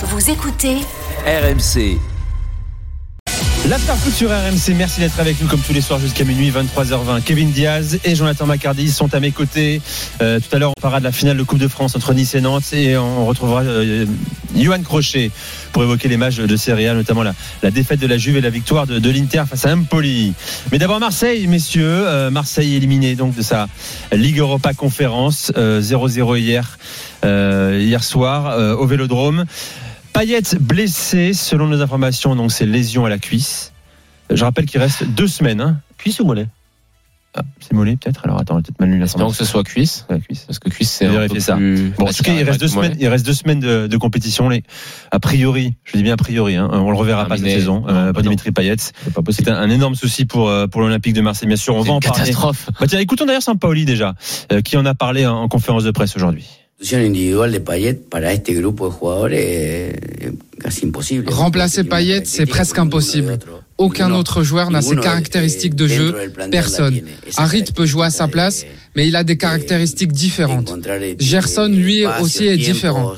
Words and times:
Vous 0.00 0.30
écoutez 0.30 0.76
RMC. 1.26 1.98
L'Afterfoot 3.68 4.12
sur 4.12 4.30
RMC, 4.30 4.76
merci 4.76 5.00
d'être 5.00 5.18
avec 5.18 5.42
nous 5.42 5.48
comme 5.48 5.58
tous 5.58 5.72
les 5.72 5.80
soirs 5.80 5.98
jusqu'à 5.98 6.22
minuit, 6.22 6.52
23h20. 6.52 7.20
Kevin 7.22 7.50
Diaz 7.50 7.98
et 8.04 8.14
Jonathan 8.14 8.46
Macardy 8.46 8.92
sont 8.92 9.12
à 9.12 9.18
mes 9.18 9.32
côtés. 9.32 9.82
Euh, 10.22 10.38
tout 10.38 10.54
à 10.54 10.60
l'heure, 10.60 10.70
on 10.70 10.80
parlera 10.80 11.00
de 11.00 11.04
la 11.04 11.10
finale 11.10 11.36
de 11.36 11.42
Coupe 11.42 11.58
de 11.58 11.66
France 11.66 11.96
entre 11.96 12.14
Nice 12.14 12.36
et 12.36 12.40
Nantes 12.40 12.72
et 12.72 12.96
on 12.96 13.26
retrouvera 13.26 13.62
euh, 13.62 14.06
Johan 14.54 14.80
Crochet 14.82 15.32
pour 15.72 15.82
évoquer 15.82 16.06
les 16.06 16.16
matchs 16.16 16.36
de 16.36 16.56
Serie 16.56 16.86
A, 16.86 16.94
notamment 16.94 17.24
la, 17.24 17.34
la 17.64 17.72
défaite 17.72 17.98
de 17.98 18.06
la 18.06 18.18
Juve 18.18 18.36
et 18.36 18.40
la 18.40 18.50
victoire 18.50 18.86
de, 18.86 19.00
de 19.00 19.10
l'Inter 19.10 19.42
face 19.50 19.66
à 19.66 19.74
Empoli. 19.74 20.32
Mais 20.70 20.78
d'abord 20.78 21.00
Marseille, 21.00 21.44
messieurs. 21.48 22.06
Euh, 22.06 22.30
Marseille 22.30 22.76
éliminé 22.76 23.16
donc 23.16 23.34
de 23.34 23.42
sa 23.42 23.68
Ligue 24.12 24.38
Europa 24.38 24.74
Conférence, 24.74 25.52
0-0 25.56 26.38
hier, 26.38 26.78
euh, 27.24 27.78
hier 27.82 28.04
soir 28.04 28.50
euh, 28.50 28.76
au 28.76 28.86
Vélodrome. 28.86 29.44
Payet 30.18 30.42
blessé, 30.60 31.32
selon 31.32 31.68
nos 31.68 31.80
informations, 31.80 32.34
donc 32.34 32.50
c'est 32.50 32.66
lésion 32.66 33.04
à 33.04 33.08
la 33.08 33.18
cuisse. 33.18 33.72
Je 34.30 34.44
rappelle 34.44 34.66
qu'il 34.66 34.80
reste 34.80 35.04
deux 35.04 35.28
semaines. 35.28 35.60
Hein. 35.60 35.80
Cuisse 35.96 36.18
ou 36.18 36.24
mollet? 36.24 36.48
Ah, 37.36 37.42
c'est 37.60 37.72
mollet 37.72 37.96
peut-être 37.96 38.22
Alors 38.24 38.40
attends, 38.40 38.56
peut-être 38.60 38.80
mal 38.80 38.90
lu 38.90 38.98
que 38.98 39.06
ce 39.32 39.44
soit 39.44 39.62
cuisse. 39.62 40.06
cuisse. 40.26 40.40
Parce 40.46 40.58
que 40.58 40.70
cuisse, 40.70 40.90
c'est 40.90 41.06
vérifier 41.06 41.36
peu 41.36 41.40
ça. 41.40 41.54
plus 41.54 41.92
Bon, 41.96 42.08
en 42.08 42.12
tout 42.12 42.22
cas, 42.24 42.32
il 42.32 42.42
reste 42.42 42.58
deux 42.58 42.66
semaines. 42.66 42.96
Il 42.98 43.06
reste 43.06 43.24
deux 43.24 43.32
semaines 43.32 43.60
de, 43.60 43.86
de 43.86 43.96
compétition. 43.96 44.48
Les, 44.48 44.64
a 45.12 45.20
priori, 45.20 45.74
je 45.84 45.96
dis 45.96 46.02
bien 46.02 46.14
a 46.14 46.16
priori, 46.16 46.56
hein, 46.56 46.68
on 46.72 46.90
le 46.90 46.96
reverra 46.96 47.26
pas 47.26 47.36
cette 47.36 47.44
Terminé. 47.44 47.60
saison. 47.60 47.80
Non, 47.82 47.88
euh, 47.88 48.06
bah 48.06 48.14
pas. 48.14 48.22
Dimitri 48.22 48.50
Payet. 48.50 48.74
C'est 49.30 49.48
un, 49.48 49.54
un 49.56 49.70
énorme 49.70 49.94
souci 49.94 50.24
pour 50.24 50.48
euh, 50.48 50.66
pour 50.66 50.80
l'Olympique 50.80 51.14
de 51.14 51.20
Marseille. 51.20 51.46
Bien 51.46 51.56
sûr, 51.56 51.76
on 51.76 51.82
va 51.82 51.92
en 51.92 51.96
une 51.96 52.00
parler. 52.02 52.22
catastrophe. 52.22 52.68
Bah, 52.80 52.86
tiens, 52.88 52.98
écoutons 52.98 53.24
d'ailleurs 53.24 53.42
Sampaoli 53.42 53.84
déjà, 53.84 54.14
euh, 54.50 54.62
qui 54.62 54.76
en 54.76 54.84
a 54.84 54.94
parlé 54.94 55.26
en, 55.26 55.36
en 55.42 55.48
conférence 55.48 55.84
de 55.84 55.92
presse 55.92 56.16
aujourd'hui. 56.16 56.44
Individual 56.80 57.52
de 57.52 57.60
Payet 57.60 57.94
para 58.08 58.32
este 58.32 58.54
grupo 58.54 58.86
de 58.86 58.92
jugadores 58.92 59.94
es 60.20 60.32
casi 60.58 60.86
imposible. 60.86 61.30
Remplacer 61.30 61.84
Payet, 61.84 62.24
c'est 62.24 62.46
presque 62.46 62.78
impossible. 62.78 63.38
Aucun 63.76 64.12
autre 64.12 64.42
joueur 64.42 64.70
n'a 64.70 64.82
ces 64.82 64.96
caractéristiques 64.96 65.74
de 65.74 65.86
jeu. 65.86 66.14
Personne. 66.50 67.00
Harit 67.36 67.64
peut 67.74 67.86
jouer 67.86 68.06
à 68.06 68.10
sa 68.10 68.28
place, 68.28 68.64
mais 68.96 69.06
il 69.06 69.16
a 69.16 69.24
des 69.24 69.36
caractéristiques 69.36 70.12
différentes. 70.12 70.72
Gerson, 71.18 71.68
lui 71.68 72.04
aussi, 72.20 72.46
est 72.46 72.56
différent. 72.56 73.14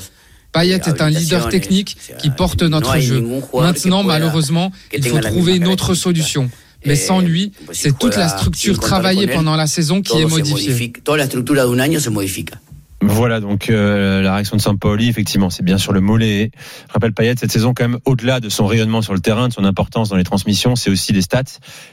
Payet 0.51 0.81
est 0.85 1.01
un 1.01 1.09
leader 1.09 1.49
technique 1.49 1.97
qui 2.19 2.29
porte 2.29 2.61
notre 2.63 2.99
jeu. 2.99 3.23
Maintenant, 3.53 4.03
malheureusement, 4.03 4.71
il 4.93 5.03
faut 5.03 5.19
trouver 5.19 5.55
une 5.55 5.67
autre 5.67 5.93
solution. 5.93 6.49
Mais 6.83 6.95
sans 6.95 7.19
lui, 7.21 7.51
c'est 7.73 7.95
toute 7.97 8.15
la 8.17 8.27
structure 8.27 8.79
travaillée 8.79 9.27
pendant 9.27 9.55
la 9.55 9.67
saison 9.67 10.01
qui 10.01 10.17
est 10.19 10.25
modifiée. 10.25 10.93
Toda 11.03 11.25
la 11.25 11.83
año 11.83 11.99
se 11.99 12.09
modifica. 12.09 12.59
Voilà 13.01 13.39
donc 13.39 13.69
euh, 13.69 14.21
la 14.21 14.35
réaction 14.35 14.55
de 14.57 14.61
Sampaoli. 14.61 15.09
Effectivement, 15.09 15.49
c'est 15.49 15.63
bien 15.63 15.77
sur 15.79 15.91
le 15.91 16.01
mollet. 16.01 16.51
Je 16.87 16.93
rappelle 16.93 17.13
Payet 17.13 17.33
cette 17.37 17.51
saison 17.51 17.73
quand 17.73 17.83
même 17.87 17.99
au-delà 18.05 18.39
de 18.39 18.47
son 18.49 18.67
rayonnement 18.67 19.01
sur 19.01 19.13
le 19.13 19.19
terrain, 19.19 19.47
de 19.47 19.53
son 19.53 19.65
importance 19.65 20.09
dans 20.09 20.17
les 20.17 20.23
transmissions, 20.23 20.75
c'est 20.75 20.89
aussi 20.91 21.11
des 21.11 21.21
stats. 21.21 21.43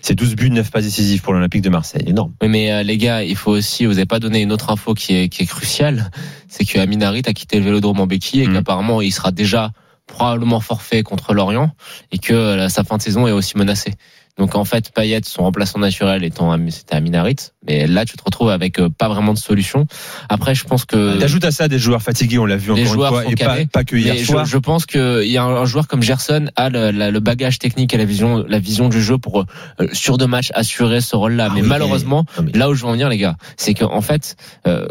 C'est 0.02 0.14
12 0.14 0.36
buts, 0.36 0.50
9 0.50 0.70
passes 0.70 0.84
décisives 0.84 1.22
pour 1.22 1.32
l'Olympique 1.32 1.62
de 1.62 1.70
Marseille. 1.70 2.04
Énorme. 2.06 2.32
Oui, 2.42 2.48
mais 2.48 2.72
euh, 2.72 2.82
les 2.82 2.98
gars, 2.98 3.22
il 3.24 3.36
faut 3.36 3.52
aussi, 3.52 3.86
vous 3.86 3.96
avez 3.96 4.06
pas 4.06 4.20
donné 4.20 4.42
une 4.42 4.52
autre 4.52 4.70
info 4.70 4.92
qui 4.94 5.14
est, 5.16 5.28
qui 5.28 5.44
est 5.44 5.46
cruciale, 5.46 6.10
c'est 6.48 6.64
que 6.64 6.78
Amin 6.78 7.00
Harit 7.00 7.22
a 7.26 7.32
quitté 7.32 7.58
le 7.58 7.64
Vélodrome 7.64 8.00
en 8.00 8.06
béquille 8.06 8.42
et 8.42 8.46
Mhm. 8.46 8.54
qu'apparemment 8.54 9.00
il 9.00 9.10
sera 9.12 9.32
déjà 9.32 9.72
probablement 10.06 10.60
forfait 10.60 11.02
contre 11.02 11.34
l'Orient 11.34 11.70
et 12.12 12.18
que 12.18 12.32
euh, 12.32 12.68
sa 12.68 12.82
fin 12.84 12.96
de 12.96 13.02
saison 13.02 13.26
est 13.26 13.32
aussi 13.32 13.56
menacée. 13.58 13.92
Donc 14.38 14.54
en 14.54 14.64
fait, 14.64 14.90
Payet, 14.94 15.20
son 15.24 15.42
remplaçant 15.42 15.78
naturel 15.80 16.22
étant 16.24 16.56
c'était 16.70 16.94
Amin 16.94 17.12
Harit, 17.14 17.36
mais 17.66 17.86
là 17.86 18.04
tu 18.04 18.16
te 18.16 18.22
retrouves 18.24 18.50
avec 18.50 18.78
euh, 18.78 18.88
pas 18.88 19.08
vraiment 19.08 19.34
de 19.34 19.38
solution. 19.38 19.86
Après, 20.28 20.54
je 20.54 20.64
pense 20.64 20.84
que 20.84 21.18
T'ajoutes 21.18 21.44
à 21.44 21.50
ça 21.50 21.66
des 21.68 21.78
joueurs 21.78 22.02
fatigués, 22.02 22.38
on 22.38 22.46
l'a 22.46 22.56
vu 22.56 22.70
encore 22.72 22.84
joueurs 22.86 23.12
une 23.20 23.22
fois, 23.22 23.32
et 23.32 23.34
pas, 23.36 23.80
pas 23.80 23.84
que 23.84 23.96
hier 23.96 24.14
soir. 24.24 24.44
je, 24.46 24.50
je 24.52 24.58
pense 24.58 24.86
qu'il 24.86 25.24
y 25.26 25.36
a 25.36 25.42
un, 25.44 25.64
joueur 25.64 25.88
comme 25.88 26.02
Gerson 26.02 26.50
a 26.56 26.70
le, 26.70 26.90
la- 26.92 27.10
le 27.10 27.20
bagage 27.20 27.58
technique 27.58 27.92
et 27.94 27.98
la 27.98 28.04
vision, 28.04 28.44
la 28.48 28.58
vision 28.60 28.88
du 28.88 29.02
jeu 29.02 29.18
pour 29.18 29.44
euh, 29.80 29.86
sur 29.92 30.18
deux 30.18 30.26
matchs 30.28 30.52
assurer 30.54 31.00
ce 31.00 31.16
rôle-là. 31.16 31.48
Ah 31.50 31.54
mais 31.54 31.62
oui, 31.62 31.68
malheureusement, 31.68 32.24
là 32.54 32.70
où 32.70 32.74
je 32.74 32.82
veux 32.82 32.88
en 32.88 32.92
venir, 32.92 33.08
les 33.08 33.18
gars, 33.18 33.36
c'est 33.56 33.74
qu'en 33.74 34.00
fait. 34.00 34.36
euh, 34.66 34.86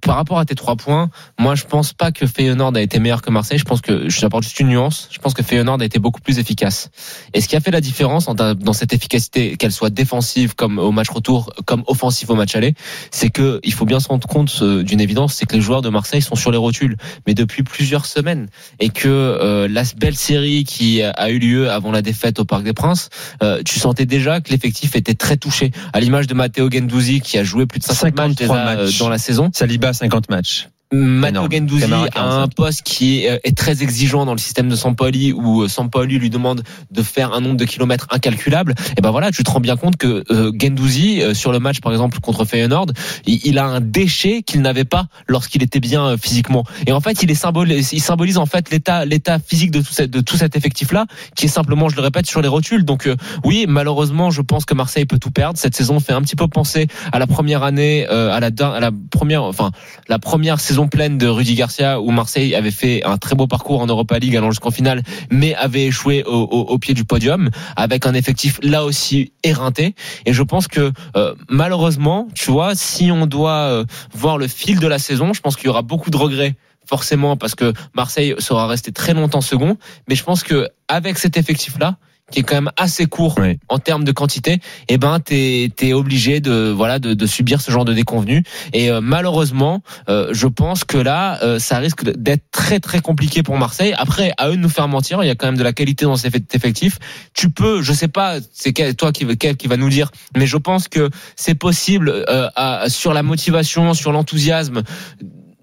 par 0.00 0.16
rapport 0.16 0.38
à 0.38 0.44
tes 0.44 0.54
trois 0.54 0.76
points, 0.76 1.10
moi 1.38 1.54
je 1.54 1.64
pense 1.64 1.92
pas 1.92 2.12
que 2.12 2.26
Feyenoord 2.26 2.76
a 2.76 2.80
été 2.80 2.98
meilleur 2.98 3.22
que 3.22 3.30
Marseille. 3.30 3.58
Je 3.58 3.64
pense 3.64 3.80
que 3.80 4.08
je 4.08 4.20
t'apporte 4.20 4.44
juste 4.44 4.60
une 4.60 4.68
nuance. 4.68 5.08
Je 5.10 5.18
pense 5.18 5.34
que 5.34 5.42
Feyenoord 5.42 5.80
a 5.80 5.84
été 5.84 5.98
beaucoup 5.98 6.20
plus 6.20 6.38
efficace. 6.38 6.90
Et 7.34 7.40
ce 7.40 7.48
qui 7.48 7.56
a 7.56 7.60
fait 7.60 7.70
la 7.70 7.80
différence 7.80 8.26
dans 8.26 8.72
cette 8.72 8.92
efficacité, 8.92 9.56
qu'elle 9.56 9.72
soit 9.72 9.90
défensive 9.90 10.54
comme 10.54 10.78
au 10.78 10.92
match 10.92 11.10
retour, 11.10 11.52
comme 11.66 11.84
offensive 11.86 12.30
au 12.30 12.34
match 12.34 12.54
aller, 12.54 12.74
c'est 13.10 13.30
que 13.30 13.60
il 13.62 13.72
faut 13.72 13.86
bien 13.86 14.00
se 14.00 14.08
rendre 14.08 14.26
compte 14.26 14.58
euh, 14.62 14.82
d'une 14.82 15.00
évidence, 15.00 15.34
c'est 15.34 15.46
que 15.46 15.54
les 15.54 15.60
joueurs 15.62 15.82
de 15.82 15.88
Marseille 15.88 16.22
sont 16.22 16.34
sur 16.36 16.50
les 16.50 16.58
rotules, 16.58 16.96
mais 17.26 17.34
depuis 17.34 17.62
plusieurs 17.62 18.06
semaines, 18.06 18.48
et 18.78 18.90
que 18.90 19.08
euh, 19.08 19.68
la 19.68 19.82
belle 19.96 20.16
série 20.16 20.64
qui 20.64 21.02
a 21.02 21.30
eu 21.30 21.38
lieu 21.38 21.70
avant 21.70 21.92
la 21.92 22.02
défaite 22.02 22.38
au 22.38 22.44
Parc 22.44 22.62
des 22.62 22.72
Princes, 22.72 23.08
euh, 23.42 23.62
tu 23.64 23.78
sentais 23.78 24.06
déjà 24.06 24.40
que 24.40 24.50
l'effectif 24.50 24.96
était 24.96 25.14
très 25.14 25.36
touché, 25.36 25.70
à 25.92 26.00
l'image 26.00 26.26
de 26.26 26.34
Matteo 26.34 26.70
Gendouzi 26.70 27.20
qui 27.20 27.38
a 27.38 27.44
joué 27.44 27.66
plus 27.66 27.80
de 27.80 27.84
50 27.84 28.02
matchs 28.02 28.30
53 28.38 28.56
déjà, 28.56 28.68
euh, 28.68 28.84
matchs. 28.84 28.98
dans 28.98 29.08
la 29.08 29.18
saison. 29.18 29.50
Saliba 29.52 29.89
50 29.92 30.28
matchs. 30.30 30.66
Matteo. 30.92 31.48
Gendouzi 31.50 31.84
a 31.84 31.96
un 32.02 32.08
45. 32.08 32.54
poste 32.54 32.82
qui 32.82 33.20
est, 33.20 33.30
euh, 33.30 33.38
est 33.44 33.56
très 33.56 33.82
exigeant 33.82 34.26
dans 34.26 34.32
le 34.32 34.38
système 34.38 34.68
de 34.68 34.74
Sampoli 34.74 35.32
où 35.32 35.62
euh, 35.62 35.68
Sampoli 35.68 36.18
lui 36.18 36.30
demande 36.30 36.62
de 36.90 37.02
faire 37.02 37.32
un 37.32 37.40
nombre 37.40 37.56
de 37.56 37.64
kilomètres 37.64 38.08
incalculable. 38.10 38.74
Et 38.96 39.00
ben 39.00 39.10
voilà, 39.12 39.30
tu 39.30 39.44
te 39.44 39.50
rends 39.50 39.60
bien 39.60 39.76
compte 39.76 39.96
que 39.96 40.24
euh, 40.32 40.50
Gendouzi 40.60 41.22
euh, 41.22 41.32
sur 41.34 41.52
le 41.52 41.60
match 41.60 41.80
par 41.80 41.92
exemple 41.92 42.18
contre 42.20 42.44
Feyenoord, 42.44 42.86
il, 43.26 43.40
il 43.46 43.58
a 43.58 43.66
un 43.66 43.80
déchet 43.80 44.42
qu'il 44.42 44.62
n'avait 44.62 44.84
pas 44.84 45.06
lorsqu'il 45.28 45.62
était 45.62 45.78
bien 45.80 46.04
euh, 46.06 46.16
physiquement. 46.20 46.64
Et 46.86 46.92
en 46.92 47.00
fait, 47.00 47.22
il 47.22 47.30
est 47.30 47.34
symbolise, 47.36 47.92
il 47.92 48.00
symbolise 48.00 48.36
en 48.38 48.46
fait 48.46 48.70
l'état 48.70 49.04
l'état 49.04 49.38
physique 49.38 49.70
de 49.70 49.80
tout 49.80 49.92
cette, 49.92 50.10
de 50.10 50.20
tout 50.20 50.36
cet 50.36 50.56
effectif 50.56 50.90
là 50.92 51.06
qui 51.36 51.46
est 51.46 51.48
simplement, 51.48 51.88
je 51.88 51.94
le 51.96 52.02
répète, 52.02 52.26
sur 52.26 52.42
les 52.42 52.48
rotules. 52.48 52.84
Donc 52.84 53.08
oui, 53.44 53.66
malheureusement, 53.68 54.30
je 54.30 54.42
pense 54.42 54.64
que 54.64 54.74
Marseille 54.74 55.04
peut 55.06 55.18
tout 55.18 55.30
perdre. 55.30 55.56
Cette 55.58 55.76
saison 55.76 56.00
fait 56.00 56.12
un 56.12 56.22
petit 56.22 56.36
peu 56.36 56.48
penser 56.48 56.88
à 57.12 57.18
la 57.20 57.26
première 57.28 57.62
année, 57.62 58.06
à 58.06 58.40
la 58.40 58.50
der- 58.50 58.72
à 58.72 58.80
la 58.80 58.90
première, 59.10 59.44
enfin 59.44 59.70
la 60.08 60.18
première 60.18 60.58
saison 60.58 60.79
pleine 60.88 61.18
de 61.18 61.26
Rudy 61.26 61.54
Garcia 61.54 62.00
où 62.00 62.10
Marseille 62.10 62.54
avait 62.54 62.70
fait 62.70 63.04
un 63.04 63.18
très 63.18 63.34
beau 63.34 63.46
parcours 63.46 63.80
en 63.80 63.86
Europa 63.86 64.18
League 64.18 64.36
allant 64.36 64.50
jusqu'en 64.50 64.70
finale, 64.70 65.02
mais 65.30 65.54
avait 65.54 65.86
échoué 65.86 66.22
au, 66.24 66.78
pied 66.78 66.94
du 66.94 67.04
podium 67.04 67.50
avec 67.76 68.06
un 68.06 68.14
effectif 68.14 68.58
là 68.62 68.84
aussi 68.84 69.32
éreinté. 69.42 69.94
Et 70.26 70.32
je 70.32 70.42
pense 70.42 70.68
que 70.68 70.92
euh, 71.16 71.34
malheureusement, 71.48 72.28
tu 72.34 72.50
vois, 72.50 72.74
si 72.74 73.10
on 73.10 73.26
doit 73.26 73.50
euh, 73.50 73.84
voir 74.12 74.38
le 74.38 74.48
fil 74.48 74.78
de 74.78 74.86
la 74.86 74.98
saison, 74.98 75.32
je 75.32 75.40
pense 75.40 75.56
qu'il 75.56 75.66
y 75.66 75.68
aura 75.68 75.82
beaucoup 75.82 76.10
de 76.10 76.16
regrets 76.16 76.56
forcément 76.86 77.36
parce 77.36 77.54
que 77.54 77.72
Marseille 77.94 78.34
sera 78.38 78.66
resté 78.66 78.92
très 78.92 79.14
longtemps 79.14 79.40
second. 79.40 79.76
Mais 80.08 80.14
je 80.14 80.24
pense 80.24 80.42
que 80.42 80.68
avec 80.88 81.18
cet 81.18 81.36
effectif 81.36 81.78
là 81.78 81.96
qui 82.30 82.40
est 82.40 82.42
quand 82.42 82.54
même 82.54 82.70
assez 82.76 83.06
court 83.06 83.34
Oui. 83.38 83.58
en 83.68 83.78
termes 83.78 84.04
de 84.04 84.12
quantité, 84.12 84.60
eh 84.88 84.98
ben 84.98 85.18
t'es 85.20 85.70
es 85.82 85.92
obligé 85.92 86.40
de 86.40 86.70
voilà 86.70 86.98
de, 86.98 87.14
de 87.14 87.26
subir 87.26 87.60
ce 87.60 87.70
genre 87.70 87.84
de 87.84 87.92
déconvenus. 87.92 88.42
Et 88.72 88.90
euh, 88.90 89.00
malheureusement, 89.00 89.82
euh, 90.08 90.28
je 90.32 90.46
pense 90.46 90.84
que 90.84 90.96
là, 90.98 91.38
euh, 91.42 91.58
ça 91.58 91.78
risque 91.78 92.04
d'être 92.04 92.44
très 92.50 92.80
très 92.80 93.00
compliqué 93.00 93.42
pour 93.42 93.56
Marseille. 93.58 93.94
Après, 93.98 94.32
à 94.38 94.48
eux 94.48 94.56
de 94.56 94.60
nous 94.60 94.68
faire 94.68 94.88
mentir, 94.88 95.22
il 95.22 95.26
y 95.26 95.30
a 95.30 95.34
quand 95.34 95.46
même 95.46 95.56
de 95.58 95.62
la 95.64 95.72
qualité 95.72 96.04
dans 96.04 96.16
cet 96.16 96.54
effectif. 96.54 96.98
Tu 97.34 97.50
peux, 97.50 97.82
je 97.82 97.92
sais 97.92 98.08
pas, 98.08 98.36
c'est 98.52 98.72
toi 98.96 99.12
qui, 99.12 99.26
quel 99.36 99.56
qui 99.56 99.66
va 99.68 99.76
nous 99.76 99.88
dire, 99.90 100.10
mais 100.36 100.46
je 100.46 100.56
pense 100.56 100.88
que 100.88 101.10
c'est 101.36 101.54
possible 101.54 102.10
euh, 102.28 102.48
à- 102.56 102.88
sur 102.88 103.12
la 103.12 103.22
motivation, 103.22 103.92
sur 103.94 104.12
l'enthousiasme 104.12 104.82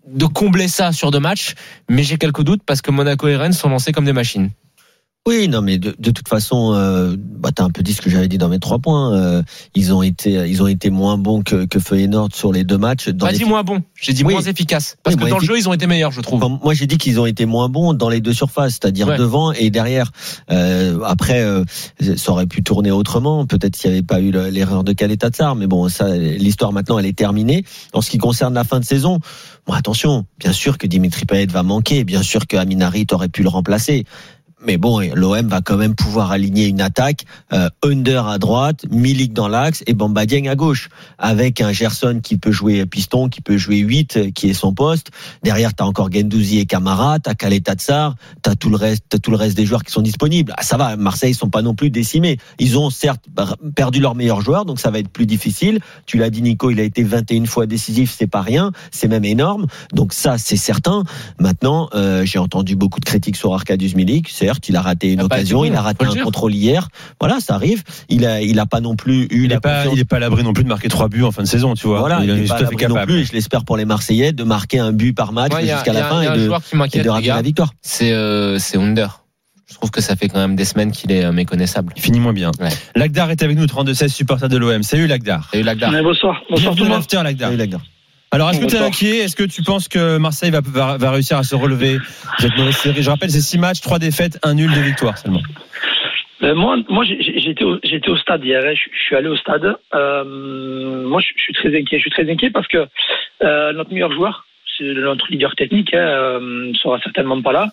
de 0.08 0.26
combler 0.26 0.68
ça 0.68 0.92
sur 0.94 1.12
deux 1.12 1.20
matchs, 1.20 1.56
mais 1.90 2.04
j'ai 2.04 2.18
quelques 2.18 2.44
doutes 2.44 2.62
parce 2.66 2.82
que 2.82 2.92
Monaco 2.92 3.28
et 3.28 3.36
Rennes 3.36 3.54
sont 3.54 3.70
lancés 3.70 3.92
comme 3.92 4.06
des 4.06 4.14
machines. 4.14 4.52
Oui, 5.28 5.50
non, 5.50 5.62
mais 5.62 5.78
de, 5.78 5.94
de 6.00 6.12
toute 6.12 6.30
façon, 6.30 6.72
euh, 6.74 7.18
bah, 7.20 7.50
t'as 7.54 7.66
un 7.66 7.70
peu 7.70 7.84
dit 7.84 7.92
ce 7.94 8.02
que 8.02 8.10
j'avais 8.10 8.30
dit 8.30 8.38
dans 8.38 8.48
mes 8.48 8.60
trois 8.60 8.80
points. 8.80 9.14
Euh, 9.14 9.44
ils 9.76 9.94
ont 9.94 10.02
été, 10.02 10.32
ils 10.50 10.64
ont 10.64 10.68
été 10.68 10.90
moins 10.90 11.18
bons 11.18 11.42
que, 11.42 11.66
que 11.66 11.80
Feyenoord 11.80 12.30
sur 12.34 12.54
les 12.54 12.64
deux 12.64 12.78
matchs. 12.78 13.10
Dans 13.10 13.26
Pas 13.26 13.34
les 13.34 13.40
dit 13.40 13.44
moins 13.44 13.64
bon, 13.64 13.84
j'ai 14.00 14.14
dit 14.14 14.24
Oui. 14.24 14.32
moins 14.32 14.42
efficace. 14.42 14.96
Parce 15.04 15.18
Oui, 15.18 15.24
que 15.26 15.30
dans 15.30 15.38
le 15.40 15.44
jeu, 15.46 15.58
ils 15.58 15.68
ont 15.68 15.74
été 15.74 15.86
meilleurs, 15.86 16.12
je 16.14 16.22
trouve. 16.22 16.42
Enfin, 16.42 16.58
moi, 16.64 16.74
j'ai 16.74 16.88
dit 16.88 16.98
qu'ils 16.98 17.20
ont 17.20 17.26
été 17.26 17.46
moins 17.46 17.68
bons 17.68 17.94
dans 17.94 18.08
les 18.08 18.22
deux 18.22 18.32
surfaces, 18.32 18.74
c'est-à-dire 18.82 19.08
Ouais. 19.10 19.18
devant 19.18 19.52
et 19.52 19.70
derrière. 19.70 20.12
Euh, 20.50 21.00
après, 21.04 21.42
euh, 21.44 21.66
ça 22.16 22.32
aurait 22.32 22.48
pu 22.48 22.64
tourner 22.64 22.92
autrement. 22.92 23.46
Peut-être 23.46 23.76
s'il 23.76 23.92
n'y 23.92 23.98
avait 23.98 24.06
pas 24.08 24.22
eu 24.22 24.32
le- 24.32 24.48
l'erreur 24.50 24.86
de 24.86 24.94
Caleta 24.94 25.28
Tsar, 25.28 25.56
mais 25.58 25.68
bon, 25.68 25.90
ça, 25.90 26.16
l'histoire 26.16 26.72
maintenant, 26.72 27.00
elle 27.00 27.06
est 27.06 27.18
terminée. 27.18 27.66
En 27.92 28.00
ce 28.00 28.10
qui 28.10 28.18
concerne 28.18 28.54
la 28.54 28.64
fin 28.64 28.80
de 28.80 28.86
saison, 28.86 29.20
bon, 29.68 29.74
attention, 29.74 30.26
bien 30.40 30.54
sûr 30.54 30.78
que 30.78 30.88
Dimitri 30.88 31.26
Payet 31.26 31.48
va 31.48 31.64
manquer, 31.64 32.06
bien 32.06 32.24
sûr 32.24 32.48
que 32.48 32.56
Amin 32.56 32.80
Harit 32.80 33.08
aurait 33.12 33.28
pu 33.28 33.44
le 33.44 33.50
remplacer. 33.50 34.06
Mais 34.68 34.78
bon, 34.78 35.00
l'OM 35.16 35.48
va 35.48 35.62
quand 35.62 35.78
même 35.78 35.96
pouvoir 35.96 36.32
aligner 36.32 36.68
une 36.68 36.82
attaque 36.82 37.24
euh, 37.54 37.70
under 37.84 38.28
à 38.28 38.38
droite, 38.38 38.86
Milik 38.92 39.32
dans 39.32 39.48
l'axe 39.48 39.82
et 39.88 39.94
Bamba 39.94 40.26
Dieng 40.26 40.50
à 40.50 40.56
gauche, 40.56 40.90
avec 41.18 41.62
un 41.62 41.72
Gerson 41.72 42.20
qui 42.22 42.38
peut 42.38 42.52
jouer 42.52 42.86
piston, 42.86 43.30
qui 43.30 43.40
peut 43.40 43.58
jouer 43.58 43.78
8, 43.78 44.18
euh, 44.18 44.32
qui 44.32 44.50
est 44.50 44.54
son 44.54 44.74
poste. 44.74 45.12
Derrière, 45.42 45.74
tu 45.74 45.84
as 45.84 45.86
encore 45.86 46.12
Gendouzi 46.12 46.60
et 46.60 46.66
Camara, 46.66 47.18
tu 47.20 47.30
as 47.30 47.36
Kaleta 47.36 47.76
Tsar, 47.76 48.16
tu 48.44 48.50
as 48.50 48.56
tout 48.56 48.70
le 48.70 48.76
reste, 48.76 49.16
as 49.16 49.20
tout 49.20 49.32
le 49.32 49.38
reste 49.38 49.56
des 49.56 49.66
joueurs 49.66 49.84
qui 49.84 49.92
sont 49.94 50.02
disponibles. 50.02 50.54
Ah, 50.58 50.64
ça 50.64 50.76
va, 50.76 50.98
Marseille 50.98 51.34
sont 51.34 51.50
pas 51.50 51.62
non 51.62 51.74
plus 51.74 51.90
décimés. 51.90 52.38
Ils 52.60 52.78
ont 52.78 52.90
certes 52.90 53.24
perdu 53.74 54.02
leur 54.02 54.16
meilleur 54.16 54.42
joueur, 54.42 54.66
donc 54.66 54.82
ça 54.82 54.92
va 54.92 55.00
être 55.00 55.10
plus 55.10 55.26
difficile. 55.26 55.80
Tu 56.06 56.18
l'as 56.18 56.30
dit 56.30 56.42
Nico, 56.42 56.72
il 56.72 56.82
a 56.82 56.84
été 56.84 57.04
21 57.04 57.46
fois 57.46 57.68
décisif, 57.68 58.14
c'est 58.18 58.28
pas 58.28 58.42
rien, 58.42 58.74
c'est 58.92 59.08
même 59.08 59.24
énorme. 59.24 59.68
Donc 59.94 60.12
ça, 60.12 60.38
c'est 60.38 60.58
certain. 60.58 61.04
Maintenant, 61.40 61.88
euh, 61.94 62.26
j'ai 62.26 62.40
entendu 62.40 62.76
beaucoup 62.76 63.00
de 63.00 63.06
critiques 63.06 63.38
sur 63.38 63.54
Arkadiusz 63.54 63.96
Milik. 63.96 64.28
Certes, 64.28 64.57
il 64.70 64.76
a 64.76 64.82
raté 64.82 65.14
une 65.14 65.22
occasion, 65.22 65.66
il 65.66 65.76
a 65.76 65.82
raté 65.82 66.06
un 66.06 66.24
contrôle 66.24 66.54
hier. 66.54 66.90
Voilà, 67.20 67.40
ça 67.40 67.56
arrive. 67.56 67.84
Il 68.10 68.26
a, 68.26 68.42
il 68.42 68.60
a 68.60 68.66
pas 68.66 68.80
non 68.80 68.96
plus 68.96 69.24
eu 69.32 69.44
il 69.44 69.50
la 69.50 69.56
est 69.56 69.60
pas, 69.60 69.86
il 69.88 70.00
est 70.00 70.06
pas 70.06 70.18
à 70.18 70.20
l'abri 70.20 70.44
non 70.44 70.54
plus 70.54 70.64
de 70.64 70.70
marquer 70.70 70.88
trois 70.88 71.10
buts 71.10 71.24
en 71.24 71.32
fin 71.32 71.44
de 71.44 71.48
saison, 71.48 71.74
tu 71.74 71.88
vois. 71.88 72.00
Voilà, 72.00 72.22
il, 72.24 72.30
est, 72.30 72.48
pas 72.48 72.56
à 72.56 72.62
l'abri 72.62 72.86
non 72.88 73.06
plus. 73.06 73.20
Et 73.20 73.24
je 73.26 73.34
l'espère 73.34 73.66
pour 73.66 73.78
les 73.78 73.86
Marseillais 73.86 74.32
de 74.32 74.44
marquer 74.44 74.80
un 74.80 74.92
but 74.92 75.14
par 75.14 75.32
match 75.32 75.54
jusqu'à 75.60 75.94
la 75.94 76.04
fin 76.04 76.22
et 76.22 76.28
de, 76.38 76.98
et 76.98 77.04
de 77.04 77.10
ramener 77.10 77.28
la 77.28 77.42
victoire. 77.42 77.72
C'est, 77.82 78.12
euh, 78.12 78.60
c'est 78.60 78.78
Under. 78.78 79.24
Je 79.70 79.76
trouve 79.76 79.92
que 79.92 80.02
ça 80.02 80.16
fait 80.16 80.30
quand 80.30 80.40
même 80.40 80.56
des 80.56 80.64
semaines 80.64 80.92
qu'il 80.92 81.12
est 81.12 81.26
euh, 81.26 81.34
méconnaissable. 81.34 81.92
Il 81.98 82.02
finit 82.02 82.22
moins 82.22 82.32
bien. 82.32 82.52
Ouais. 82.60 82.70
Lagdar 82.96 83.30
est 83.32 83.44
avec 83.44 83.58
nous, 83.58 83.66
32-16 83.66 84.08
supporter 84.08 84.48
de 84.48 84.58
l'OM. 84.58 84.82
Salut 84.82 85.08
Lagdar. 85.08 85.50
Salut 85.52 85.64
Lagdar. 85.64 85.92
Bonsoir. 86.04 86.42
Bonsoir 86.50 86.74
tout 86.76 86.84
le 86.84 86.90
monde. 86.90 87.04
Lagdar. 87.12 87.50
Salut 87.50 87.58
Lagdar. 87.58 87.82
Alors, 88.38 88.52
est-ce 88.52 88.62
que 88.62 88.68
tu 88.68 88.76
es 88.76 88.80
inquiet? 88.80 89.18
Est-ce 89.18 89.36
que 89.36 89.46
tu 89.46 89.64
penses 89.64 89.88
que 89.88 90.20
Marseille 90.20 90.52
va, 90.52 90.62
va, 90.64 90.98
va, 90.98 91.10
réussir 91.10 91.38
à 91.38 91.44
se 91.44 91.56
relever 91.56 91.98
cette 92.38 92.56
mauvaise 92.56 92.78
série? 92.78 93.02
Je 93.02 93.10
rappelle, 93.10 93.32
c'est 93.32 93.42
6 93.42 93.58
matchs, 93.58 93.82
3 93.82 93.98
défaites, 93.98 94.38
1 94.44 94.54
nul 94.54 94.72
de 94.72 94.80
victoire 94.80 95.18
seulement. 95.18 95.42
Euh, 96.44 96.54
moi, 96.54 96.78
moi 96.88 97.04
j'étais 97.04 97.64
au, 97.64 97.80
j'étais 97.84 98.10
au 98.10 98.16
stade 98.16 98.46
hier. 98.46 98.62
Hein. 98.64 98.76
Je, 98.76 98.96
je, 98.96 99.04
suis 99.06 99.16
allé 99.16 99.28
au 99.28 99.38
stade. 99.38 99.76
Euh, 99.96 100.24
moi, 100.24 101.20
je, 101.20 101.30
je, 101.36 101.42
suis 101.42 101.54
très 101.54 101.70
inquiet. 101.70 101.98
Je 101.98 102.02
suis 102.02 102.12
très 102.12 102.30
inquiet 102.30 102.52
parce 102.52 102.68
que 102.68 102.86
euh, 103.42 103.74
notre 103.74 103.92
meilleur 103.92 104.12
joueur, 104.12 104.46
notre 104.82 105.32
leader 105.32 105.56
technique, 105.56 105.96
hein, 105.96 106.08
euh, 106.08 106.74
sera 106.76 107.00
certainement 107.00 107.42
pas 107.42 107.54
là. 107.54 107.70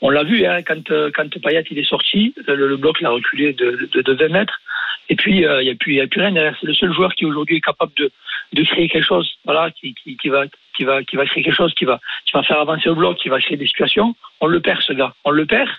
On 0.00 0.08
l'a 0.08 0.24
vu 0.24 0.46
hein, 0.46 0.62
quand 0.62 0.88
quand 1.14 1.28
Payet 1.42 1.64
il 1.70 1.78
est 1.78 1.90
sorti, 1.90 2.32
le, 2.46 2.54
le 2.66 2.76
bloc 2.78 3.02
l'a 3.02 3.10
reculé 3.10 3.52
de, 3.52 3.86
de, 3.92 4.00
de 4.00 4.12
20 4.14 4.28
mètres. 4.30 4.62
Et 5.08 5.16
puis 5.16 5.38
il 5.40 5.48
n'y 5.66 5.70
a 5.70 5.74
plus 5.74 5.94
y 5.94 6.00
a 6.00 6.06
plus 6.06 6.20
rien 6.20 6.32
derrière. 6.32 6.56
C'est 6.60 6.66
le 6.66 6.74
seul 6.74 6.92
joueur 6.92 7.14
qui 7.14 7.24
aujourd'hui 7.24 7.56
est 7.56 7.60
capable 7.60 7.92
de 7.96 8.10
de 8.52 8.62
créer 8.62 8.88
quelque 8.88 9.04
chose. 9.04 9.28
Voilà, 9.44 9.70
qui, 9.70 9.94
qui, 9.94 10.16
qui 10.16 10.28
va 10.28 10.44
qui 10.76 10.84
va 10.84 11.02
qui 11.02 11.16
va 11.16 11.26
créer 11.26 11.42
quelque 11.44 11.54
chose, 11.54 11.74
qui 11.74 11.84
va 11.84 12.00
qui 12.26 12.32
va 12.32 12.42
faire 12.42 12.60
avancer 12.60 12.88
le 12.88 12.94
bloc, 12.94 13.16
qui 13.18 13.28
va 13.28 13.40
créer 13.40 13.56
des 13.56 13.66
situations. 13.66 14.14
On 14.40 14.46
le 14.46 14.60
perd 14.60 14.80
ce 14.82 14.92
gars. 14.92 15.14
On 15.24 15.30
le 15.30 15.46
perd. 15.46 15.70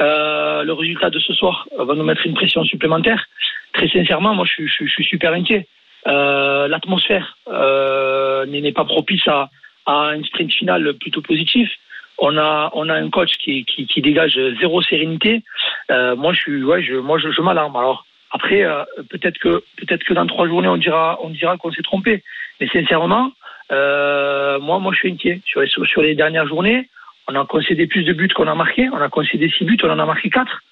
Euh, 0.00 0.62
le 0.62 0.72
résultat 0.74 1.10
de 1.10 1.18
ce 1.18 1.32
soir 1.32 1.66
va 1.76 1.92
nous 1.94 2.04
mettre 2.04 2.24
une 2.24 2.34
pression 2.34 2.62
supplémentaire. 2.64 3.24
Très 3.72 3.88
sincèrement, 3.88 4.32
moi, 4.32 4.46
je, 4.46 4.64
je, 4.64 4.84
je 4.84 4.90
suis 4.90 5.04
super 5.04 5.32
inquiet. 5.32 5.66
Euh, 6.06 6.68
L'atmosphère 6.68 7.36
euh, 7.48 8.46
n'est 8.46 8.72
pas 8.72 8.84
propice 8.84 9.26
à, 9.26 9.50
à 9.86 10.14
une 10.14 10.24
sprint 10.24 10.52
finale 10.52 10.94
plutôt 10.94 11.20
positif. 11.20 11.68
On 12.18 12.38
a, 12.38 12.70
on 12.74 12.88
a 12.88 12.94
un 12.94 13.10
coach 13.10 13.32
qui, 13.38 13.64
qui, 13.64 13.86
qui 13.86 14.00
dégage 14.00 14.38
zéro 14.60 14.82
sérénité. 14.82 15.42
Euh, 15.90 16.14
moi, 16.14 16.32
je 16.32 16.64
ouais, 16.64 16.82
je, 16.82 16.94
moi, 16.94 17.18
je, 17.18 17.32
je 17.32 17.40
m'alarme. 17.42 17.74
Alors 17.74 18.06
après, 18.30 18.62
euh, 18.62 18.84
peut-être 19.10 19.38
que, 19.38 19.62
peut-être 19.76 20.04
que 20.04 20.14
dans 20.14 20.26
trois 20.26 20.46
journées, 20.46 20.68
on 20.68 20.76
dira, 20.76 21.18
on 21.22 21.30
dira 21.30 21.56
qu'on 21.56 21.72
s'est 21.72 21.82
trompé. 21.82 22.22
Mais 22.60 22.68
sincèrement, 22.68 23.32
euh, 23.72 24.58
moi, 24.58 24.78
moi, 24.78 24.92
je 24.92 24.98
suis 24.98 25.12
inquiet 25.12 25.40
sur 25.46 25.60
les, 25.60 25.68
sur 25.68 26.02
les 26.02 26.14
dernières 26.14 26.46
journées. 26.46 26.88
On 27.28 27.34
a 27.34 27.44
concédé 27.44 27.86
plus 27.86 28.04
de 28.04 28.12
buts 28.12 28.28
qu'on 28.28 28.46
a 28.46 28.54
marqué. 28.54 28.88
On 28.92 29.00
a 29.00 29.08
concédé 29.08 29.50
six 29.50 29.64
buts, 29.64 29.78
on 29.82 29.90
en 29.90 29.98
a 29.98 30.06
marqué 30.06 30.30
quatre. 30.30 30.62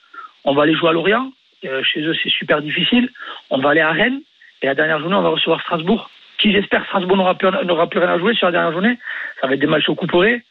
On 0.45 0.55
va 0.55 0.63
aller 0.63 0.75
jouer 0.75 0.91
à 0.91 0.93
Lorient. 0.93 1.33
Euh, 1.65 1.83
chez 1.83 2.01
eux, 2.03 2.15
c'est 2.23 2.31
super 2.31 2.63
difficile. 2.63 3.11
On 3.51 3.59
va 3.59 3.71
aller 3.71 3.81
à 3.81 3.93
Rennes. 3.93 4.21
Et 4.63 4.67
la 4.67 4.75
dernière 4.75 5.01
journée, 5.01 5.17
on 5.17 5.23
va 5.23 5.31
recevoir 5.31 5.61
Strasbourg. 5.61 6.11
Qui, 6.39 6.53
j'espère, 6.53 6.85
Strasbourg 6.85 7.17
n'aura 7.17 7.35
plus, 7.35 7.49
plus, 7.91 7.99
rien 7.99 8.11
à 8.11 8.19
jouer 8.19 8.35
sur 8.35 8.47
la 8.47 8.53
dernière 8.53 8.73
journée. 8.73 8.99
Ça 9.41 9.47
va 9.47 9.55
être 9.55 9.61
des 9.61 9.67
matchs 9.67 9.89
au 9.89 9.95
couperé. 9.95 10.43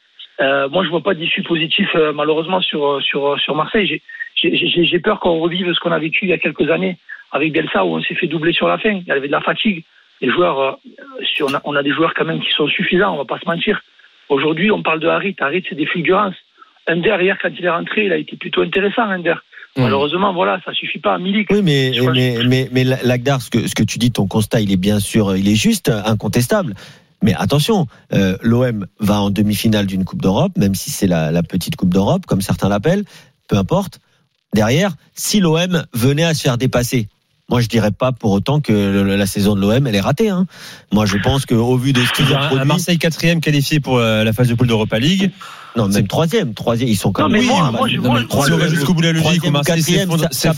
Euh, 0.41 0.67
moi, 0.69 0.83
je 0.83 0.89
vois 0.89 1.01
pas 1.01 1.13
d'issue 1.13 1.43
positive, 1.43 1.89
euh, 1.95 2.11
malheureusement, 2.11 2.61
sur, 2.61 3.01
sur, 3.01 3.39
sur 3.39 3.55
Marseille. 3.55 4.01
Peur 4.99 5.19
qu'on 5.19 5.39
revive 5.39 5.73
ce 5.73 5.79
qu'on 5.79 5.91
a 5.91 5.99
vécu 5.99 6.25
il 6.25 6.29
y 6.29 6.33
a 6.33 6.37
quelques 6.37 6.69
années 6.69 6.97
avec 7.31 7.51
Bielsa, 7.51 7.83
où 7.85 7.95
on 7.95 8.01
s'est 8.01 8.15
fait 8.15 8.27
doubler 8.27 8.53
sur 8.53 8.67
la 8.67 8.77
fin. 8.77 8.91
Il 8.91 9.07
y 9.07 9.11
avait 9.11 9.27
de 9.27 9.31
la 9.31 9.41
fatigue. 9.41 9.83
Les 10.21 10.31
joueurs, 10.31 10.59
euh, 10.59 10.71
on, 11.41 11.53
a, 11.53 11.61
on 11.65 11.75
a 11.75 11.83
des 11.83 11.91
joueurs 11.91 12.13
quand 12.13 12.25
même 12.25 12.39
qui 12.39 12.51
sont 12.51 12.67
suffisants, 12.67 13.13
on 13.13 13.17
va 13.17 13.25
pas 13.25 13.39
se 13.39 13.45
mentir. 13.45 13.81
Aujourd'hui, 14.29 14.71
on 14.71 14.81
parle 14.81 14.99
de 14.99 15.07
Harit. 15.07 15.35
Harit, 15.39 15.63
c'est 15.67 15.75
des 15.75 15.85
fulgurances. 15.85 16.35
Under, 16.87 17.21
hier, 17.21 17.37
quand 17.41 17.49
il 17.57 17.65
est 17.65 17.69
rentré, 17.69 18.05
il 18.05 18.13
a 18.13 18.17
été 18.17 18.37
plutôt 18.37 18.61
intéressant, 18.61 19.03
Under. 19.03 19.43
Mmh. 19.75 19.81
Malheureusement, 19.81 20.33
voilà, 20.33 20.61
ça 20.63 20.73
suffit 20.73 20.99
pas 20.99 21.15
à 21.15 21.17
Milik. 21.17 21.49
Oui, 21.51 21.61
mais, 21.61 21.91
mais, 22.13 22.37
mais, 22.47 22.69
mais, 22.71 22.83
Lagdar, 23.03 23.41
ce 23.41 23.49
que, 23.49 23.67
ce 23.67 23.75
que 23.75 23.83
tu 23.83 23.99
dis, 23.99 24.11
ton 24.11 24.27
constat, 24.27 24.61
il 24.61 24.71
est 24.71 24.77
bien 24.77 24.99
sûr, 24.99 25.35
il 25.35 25.49
est 25.49 25.55
juste, 25.55 25.89
incontestable. 25.89 26.75
Mais 27.21 27.33
attention, 27.33 27.87
euh, 28.13 28.37
l'OM 28.41 28.87
va 28.99 29.19
en 29.19 29.29
demi-finale 29.31 29.85
d'une 29.85 30.05
Coupe 30.05 30.21
d'Europe, 30.21 30.53
même 30.57 30.75
si 30.75 30.91
c'est 30.91 31.07
la, 31.07 31.31
la 31.31 31.43
petite 31.43 31.75
Coupe 31.75 31.93
d'Europe, 31.93 32.25
comme 32.25 32.41
certains 32.41 32.69
l'appellent, 32.69 33.03
peu 33.49 33.57
importe. 33.57 33.99
Derrière, 34.55 34.95
si 35.15 35.41
l'OM 35.41 35.83
venait 35.93 36.23
à 36.23 36.33
se 36.33 36.41
faire 36.41 36.57
dépasser, 36.57 37.09
moi, 37.49 37.59
je 37.59 37.67
dirais 37.67 37.91
pas 37.91 38.13
pour 38.13 38.31
autant 38.31 38.61
que 38.61 38.71
la 38.71 39.25
saison 39.25 39.53
de 39.53 39.59
l'OM 39.59 39.85
elle 39.85 39.95
est 39.95 39.99
ratée. 39.99 40.29
Hein. 40.29 40.47
Moi, 40.93 41.05
je 41.05 41.17
pense 41.17 41.45
qu'au 41.45 41.75
vu 41.75 41.91
de 41.91 42.01
ce 42.01 42.11
qu'ils 42.13 42.33
ont 42.33 42.37
produit, 42.47 42.65
Marseille 42.65 42.97
quatrième 42.97 43.41
qualifié 43.41 43.81
pour 43.81 43.97
euh, 43.97 44.23
la 44.23 44.31
phase 44.31 44.47
de 44.47 44.55
poule 44.55 44.67
d'Europa 44.67 44.97
League. 44.97 45.31
Non, 45.75 45.89
même 45.89 46.07
troisième, 46.07 46.53
troisième, 46.53 46.89
ils 46.89 46.95
sont 46.95 47.11
quand 47.11 47.29
même. 47.29 47.41
Jusqu'au 48.69 48.93
bout 48.93 49.01
de 49.01 49.07
la 49.07 49.13
logique. 49.13 49.43
Ça, 50.31 50.53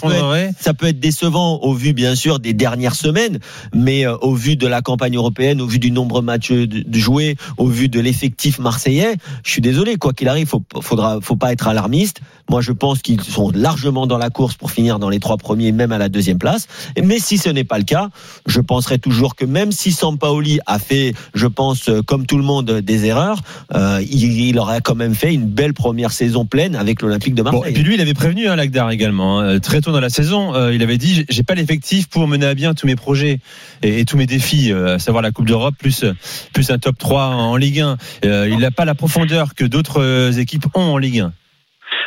ça 0.59 0.73
peut 0.73 0.87
être 0.87 0.99
décevant 0.99 1.59
au 1.61 1.73
vu, 1.73 1.93
bien 1.93 2.15
sûr, 2.15 2.39
des 2.39 2.53
dernières 2.53 2.95
semaines, 2.95 3.39
mais 3.73 4.05
euh, 4.05 4.15
au 4.17 4.33
vu 4.33 4.55
de 4.55 4.67
la 4.67 4.81
campagne 4.81 5.15
européenne, 5.15 5.61
au 5.61 5.67
vu 5.67 5.79
du 5.79 5.91
nombre 5.91 6.21
de 6.21 6.25
matchs 6.25 6.51
de 6.51 6.99
joués, 6.99 7.35
au 7.57 7.67
vu 7.67 7.89
de 7.89 7.99
l'effectif 7.99 8.59
marseillais, 8.59 9.15
je 9.43 9.51
suis 9.51 9.61
désolé, 9.61 9.97
quoi 9.97 10.13
qu'il 10.13 10.27
arrive, 10.27 10.47
faut, 10.47 10.63
faudra, 10.81 11.19
faut 11.21 11.35
pas 11.35 11.51
être 11.51 11.67
alarmiste. 11.67 12.21
Moi, 12.49 12.61
je 12.61 12.71
pense 12.71 13.01
qu'ils 13.01 13.21
sont 13.21 13.51
largement 13.53 14.07
dans 14.07 14.17
la 14.17 14.29
course 14.29 14.55
pour 14.55 14.71
finir 14.71 14.99
dans 14.99 15.09
les 15.09 15.19
trois 15.19 15.37
premiers, 15.37 15.71
même 15.71 15.91
à 15.91 15.97
la 15.97 16.09
deuxième 16.09 16.37
place. 16.37 16.67
Mais 17.01 17.19
si 17.19 17.37
ce 17.37 17.49
n'est 17.49 17.63
pas 17.63 17.77
le 17.77 17.83
cas, 17.83 18.09
je 18.45 18.61
penserai 18.61 18.99
toujours 18.99 19.35
que 19.35 19.45
même 19.45 19.71
si 19.71 19.91
Sampaoli 19.91 20.59
a 20.65 20.79
fait, 20.79 21.13
je 21.33 21.47
pense, 21.47 21.89
euh, 21.89 22.01
comme 22.01 22.25
tout 22.25 22.37
le 22.37 22.43
monde, 22.43 22.71
des 22.71 23.05
erreurs, 23.05 23.41
euh, 23.73 24.01
il, 24.09 24.39
il 24.47 24.59
aurait 24.59 24.81
quand 24.81 24.95
même 24.95 25.06
fait 25.13 25.33
une 25.33 25.47
belle 25.47 25.73
première 25.73 26.11
saison 26.11 26.45
pleine 26.45 26.75
avec 26.75 27.01
l'Olympique 27.01 27.35
de 27.35 27.41
Marseille. 27.41 27.61
Bon, 27.61 27.67
et 27.67 27.73
puis 27.73 27.83
lui, 27.83 27.95
il 27.95 28.01
avait 28.01 28.13
prévenu 28.13 28.47
hein, 28.47 28.55
Lagdar 28.55 28.91
également. 28.91 29.39
Hein, 29.39 29.59
très 29.59 29.81
tôt 29.81 29.91
dans 29.91 29.99
la 29.99 30.09
saison, 30.09 30.55
euh, 30.55 30.73
il 30.73 30.83
avait 30.83 30.97
dit 30.97 31.25
j'ai 31.29 31.43
pas 31.43 31.55
l'effectif 31.55 32.09
pour 32.09 32.27
mener 32.27 32.45
à 32.45 32.53
bien 32.53 32.73
tous 32.73 32.87
mes 32.87 32.95
projets 32.95 33.39
et, 33.83 33.99
et 33.99 34.05
tous 34.05 34.17
mes 34.17 34.25
défis, 34.25 34.71
euh, 34.71 34.95
à 34.95 34.99
savoir 34.99 35.21
la 35.21 35.31
Coupe 35.31 35.47
d'Europe 35.47 35.75
plus 35.77 36.05
plus 36.53 36.71
un 36.71 36.77
top 36.77 36.97
3 36.97 37.25
en 37.25 37.55
Ligue 37.55 37.81
1. 37.81 37.97
Euh, 38.25 38.49
il 38.49 38.59
n'a 38.59 38.71
pas 38.71 38.85
la 38.85 38.95
profondeur 38.95 39.55
que 39.55 39.65
d'autres 39.65 40.39
équipes 40.39 40.65
ont 40.75 40.93
en 40.93 40.97
Ligue 40.97 41.19
1. 41.19 41.33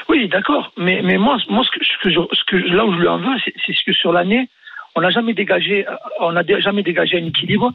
Oui, 0.09 0.29
d'accord. 0.29 0.73
Mais 0.77 1.03
mais 1.03 1.19
moi, 1.19 1.39
moi 1.49 1.65
ce 1.65 1.71
que, 1.79 1.85
ce 1.85 2.03
que, 2.03 2.11
je, 2.11 2.21
ce 2.33 2.45
que 2.47 2.57
là 2.75 2.85
où 2.85 2.93
je 2.93 2.99
lui 2.99 3.09
en 3.09 3.19
veux, 3.19 3.37
c'est 3.45 3.73
ce 3.73 3.85
que 3.87 3.93
sur 3.93 4.13
l'année 4.13 4.49
on 4.95 5.01
n'a 5.01 5.11
jamais 5.11 5.35
dégagé, 5.35 5.87
on 6.19 6.33
n'a 6.33 6.43
jamais 6.61 6.83
dégagé 6.83 7.19
un 7.19 7.25
équilibre. 7.25 7.73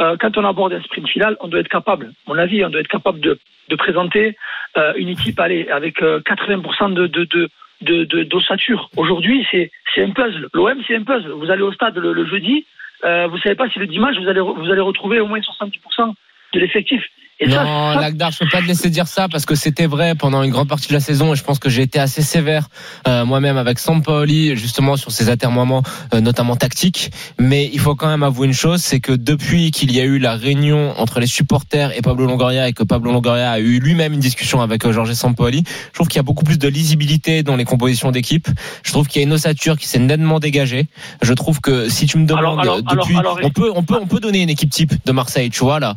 Euh, 0.00 0.16
quand 0.18 0.36
on 0.38 0.44
aborde 0.44 0.72
un 0.72 0.80
sprint 0.82 1.08
final, 1.08 1.36
on 1.40 1.48
doit 1.48 1.60
être 1.60 1.68
capable, 1.68 2.06
à 2.06 2.30
mon 2.30 2.38
avis, 2.38 2.64
on 2.64 2.70
doit 2.70 2.80
être 2.80 2.88
capable 2.88 3.20
de, 3.20 3.38
de 3.68 3.76
présenter 3.76 4.36
euh, 4.76 4.92
une 4.96 5.08
équipe 5.08 5.38
allez, 5.38 5.68
avec 5.68 6.00
80% 6.00 6.94
de, 6.94 7.06
de, 7.06 7.24
de 7.24 7.48
de 7.82 8.22
d'ossature. 8.22 8.90
Aujourd'hui, 8.96 9.46
c'est 9.50 9.70
c'est 9.94 10.02
un 10.02 10.10
puzzle. 10.10 10.48
L'OM, 10.54 10.78
c'est 10.86 10.96
un 10.96 11.02
puzzle. 11.02 11.32
Vous 11.32 11.50
allez 11.50 11.62
au 11.62 11.72
stade 11.72 11.98
le, 11.98 12.12
le 12.12 12.26
jeudi, 12.26 12.64
euh, 13.04 13.26
vous 13.26 13.38
savez 13.38 13.54
pas 13.54 13.68
si 13.68 13.78
le 13.78 13.86
dimanche 13.86 14.16
vous 14.18 14.28
allez 14.28 14.40
vous 14.40 14.70
allez 14.70 14.80
retrouver 14.80 15.20
au 15.20 15.26
moins 15.26 15.40
70% 15.40 16.14
de 16.54 16.60
l'effectif. 16.60 17.02
Et 17.42 17.48
non, 17.48 17.94
ça, 17.94 18.00
Lagdar, 18.00 18.30
je 18.30 18.38
peux 18.38 18.48
pas 18.50 18.60
te 18.60 18.66
laisser 18.66 18.88
dire 18.88 19.08
ça 19.08 19.28
parce 19.28 19.46
que 19.46 19.56
c'était 19.56 19.86
vrai 19.86 20.14
pendant 20.14 20.44
une 20.44 20.52
grande 20.52 20.68
partie 20.68 20.86
de 20.88 20.92
la 20.92 21.00
saison 21.00 21.32
et 21.32 21.36
je 21.36 21.42
pense 21.42 21.58
que 21.58 21.68
j'ai 21.68 21.82
été 21.82 21.98
assez 21.98 22.22
sévère 22.22 22.68
euh, 23.08 23.24
moi-même 23.24 23.56
avec 23.56 23.80
Sampaoli 23.80 24.56
justement 24.56 24.96
sur 24.96 25.10
ses 25.10 25.28
atermoiements, 25.28 25.82
euh, 26.14 26.20
notamment 26.20 26.54
tactiques. 26.54 27.10
Mais 27.40 27.68
il 27.72 27.80
faut 27.80 27.96
quand 27.96 28.06
même 28.06 28.22
avouer 28.22 28.46
une 28.46 28.52
chose, 28.54 28.80
c'est 28.80 29.00
que 29.00 29.10
depuis 29.10 29.72
qu'il 29.72 29.90
y 29.90 30.00
a 30.00 30.04
eu 30.04 30.20
la 30.20 30.36
réunion 30.36 30.94
entre 30.98 31.18
les 31.18 31.26
supporters 31.26 31.96
et 31.96 32.00
Pablo 32.00 32.26
Longoria 32.26 32.68
et 32.68 32.72
que 32.72 32.84
Pablo 32.84 33.10
Longoria 33.10 33.50
a 33.50 33.58
eu 33.58 33.80
lui-même 33.80 34.12
une 34.12 34.20
discussion 34.20 34.60
avec 34.60 34.84
euh, 34.86 34.92
Georges 34.92 35.12
Sampaoli, 35.14 35.64
je 35.66 35.94
trouve 35.94 36.06
qu'il 36.06 36.18
y 36.18 36.20
a 36.20 36.24
beaucoup 36.24 36.44
plus 36.44 36.60
de 36.60 36.68
lisibilité 36.68 37.42
dans 37.42 37.56
les 37.56 37.64
compositions 37.64 38.12
d'équipe. 38.12 38.46
Je 38.84 38.92
trouve 38.92 39.08
qu'il 39.08 39.20
y 39.20 39.24
a 39.24 39.26
une 39.26 39.32
ossature 39.32 39.76
qui 39.76 39.88
s'est 39.88 39.98
nettement 39.98 40.38
dégagée. 40.38 40.86
Je 41.22 41.32
trouve 41.34 41.60
que 41.60 41.88
si 41.88 42.06
tu 42.06 42.18
me 42.18 42.26
demandes 42.26 42.60
alors, 42.60 42.60
alors, 42.60 42.82
depuis, 42.82 43.16
alors, 43.16 43.38
on 43.42 43.50
peut 43.50 43.72
on 43.74 43.82
peut 43.82 43.98
on 44.00 44.06
peut 44.06 44.20
donner 44.20 44.42
une 44.42 44.50
équipe 44.50 44.70
type 44.70 44.92
de 45.04 45.12
Marseille, 45.12 45.50
tu 45.50 45.64
vois 45.64 45.80
là. 45.80 45.96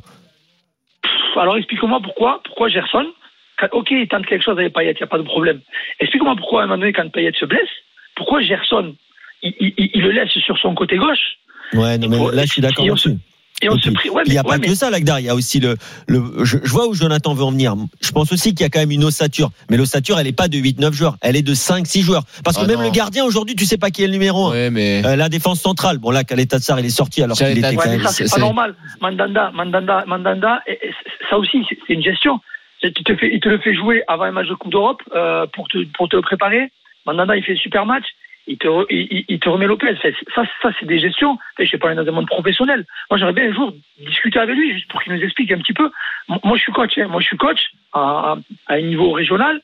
Alors 1.42 1.58
explique-moi 1.58 2.00
pourquoi, 2.02 2.42
pourquoi 2.44 2.70
Gerson, 2.70 3.06
quand, 3.60 3.68
ok, 3.72 3.92
il 3.92 4.08
tente 4.08 4.26
quelque 4.26 4.44
chose 4.44 4.58
avec 4.58 4.74
Payet, 4.74 4.92
il 4.92 4.98
n'y 4.98 5.04
a 5.04 5.08
pas 5.08 5.18
de 5.18 5.24
problème. 5.24 5.62
Explique-moi 6.00 6.36
pourquoi 6.36 6.62
à 6.62 6.64
un 6.64 6.68
moment 6.68 6.80
donné, 6.80 6.94
quand 6.94 7.10
Payet 7.12 7.34
se 7.40 7.46
blesse, 7.46 7.70
pourquoi 8.16 8.42
Gerson, 8.42 8.96
il, 9.42 9.54
il, 9.60 9.74
il, 9.94 10.02
le 10.02 10.12
laisse 10.12 10.30
sur 10.30 10.58
son 10.58 10.74
côté 10.76 10.98
gauche? 10.98 11.38
Ouais, 11.74 11.98
non, 11.98 12.10
mais 12.10 12.36
là, 12.36 12.44
je 12.46 12.52
suis 12.52 12.62
d'accord 12.62 12.86
dessus. 12.86 13.18
Et 13.62 13.70
on 13.70 13.78
se 13.78 13.90
prie. 13.90 14.10
Ouais, 14.10 14.24
il 14.26 14.32
n'y 14.34 14.38
a 14.38 14.44
mais- 14.44 14.50
pas 14.50 14.60
que 14.60 14.76
ça, 14.76 14.90
Lagdar. 14.90 15.20
Il 15.22 15.26
y 15.26 15.30
a 15.30 15.36
aussi 15.36 15.60
le, 15.62 15.76
le 16.08 16.44
je, 16.44 16.58
je 16.62 16.70
vois 16.72 16.88
où 16.88 16.94
Jonathan 16.94 17.34
veut 17.34 17.44
en 17.46 17.52
venir. 17.52 17.74
Je 18.02 18.12
pense 18.12 18.32
aussi 18.34 18.50
qu'il 18.54 18.62
y 18.62 18.66
a 18.66 18.70
quand 18.70 18.80
même 18.80 18.92
une 18.92 19.06
ossature. 19.06 19.50
Mais 19.70 19.78
l'ossature, 19.78 20.20
elle 20.20 20.26
n'est 20.26 20.34
pas 20.34 20.50
de 20.50 20.58
8-9 20.58 20.92
joueurs. 20.92 21.16
Elle 21.22 21.38
est 21.38 21.42
de 21.42 21.54
5-6 21.54 22.02
joueurs. 22.02 22.24
Parce 22.44 22.58
que 22.58 22.64
Ah 22.64 22.68
même 22.68 22.80
non. 22.80 22.84
le 22.84 22.90
gardien, 22.92 23.24
aujourd'hui, 23.24 23.56
tu 23.56 23.66
sais 23.66 23.78
pas 23.78 23.92
qui 23.92 24.04
est 24.04 24.08
le 24.08 24.12
numéro 24.14 24.48
1. 24.48 24.52
Ouais, 24.52 24.70
mais 24.72 25.02
la 25.16 25.30
défense 25.30 25.62
centrale. 25.62 26.00
Bon, 26.00 26.12
là, 26.12 26.26
Kaleta 26.26 26.60
Tsar, 26.60 26.80
il 26.82 26.86
est 26.86 26.90
sorti 26.90 27.24
alors 27.24 27.38
qu'il 27.38 27.48
était 27.58 27.66
Ouais, 27.68 27.76
quand 27.76 27.90
même. 27.90 28.02
ça, 28.02 28.10
c'est 28.10 28.30
pas 28.30 28.40
normal. 28.42 28.76
Mandanda, 29.02 29.52
Mandanda, 29.54 30.04
Mandanda, 30.06 30.62
et- 30.68 30.74
et 30.88 30.92
ça 31.30 31.38
aussi, 31.38 31.58
c'est 31.88 31.94
une 31.94 32.04
gestion. 32.04 32.40
C'est- 32.82 32.92
Tu 32.94 33.04
te 33.06 33.16
fais, 33.16 33.34
il 33.34 33.40
te 33.40 33.48
le 33.48 33.58
fait 33.60 33.74
jouer 33.74 34.04
avant 34.10 34.26
un 34.26 34.32
match 34.32 34.48
de 34.50 34.54
Coupe 34.56 34.72
d'Europe 34.74 35.02
euh, 35.16 35.46
pour, 35.54 35.68
te, 35.70 35.78
pour 35.98 36.10
te 36.10 36.18
le 36.18 36.22
préparer. 36.22 36.72
Mandanda, 37.06 37.36
il 37.38 37.44
fait 37.44 37.54
un 37.54 37.58
super 37.58 37.86
match. 37.86 38.04
Il 38.48 38.58
te, 38.60 38.68
re- 38.68 38.86
il, 38.92 39.08
il- 39.12 39.26
il 39.28 39.40
te 39.40 39.50
remet. 39.50 39.68
Fait, 40.02 40.14
Ça, 40.36 40.44
ça 40.62 40.70
c'est 40.80 40.86
des 40.86 41.00
gestions. 41.00 41.38
Je 41.60 41.66
sais 41.66 41.78
pas, 41.78 41.94
dans 41.96 42.08
un 42.08 42.12
monde 42.12 42.28
professionnel. 42.28 42.86
Moi, 43.10 43.18
j'aurais 43.18 43.34
bien 43.34 43.50
un 43.50 43.54
jour 43.54 43.74
discuter 44.00 44.40
avec 44.40 44.56
lui, 44.56 44.74
juste 44.74 44.88
pour 44.90 45.02
qu'il 45.02 45.14
nous 45.14 45.22
explique 45.24 45.52
un 45.52 45.58
petit 45.58 45.74
peu. 45.74 45.90
Moi, 46.28 46.56
je 46.56 46.62
suis 46.62 46.72
coach. 46.72 46.98
hein. 46.98 47.08
Moi, 47.08 47.22
je 47.22 47.26
suis 47.28 47.38
coach 47.38 47.60
à, 47.94 48.36
à 48.68 48.74
un 48.76 48.82
niveau 48.82 49.12
régional. 49.12 49.62